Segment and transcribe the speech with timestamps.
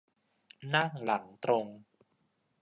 [0.73, 1.65] นั่งหลังตรง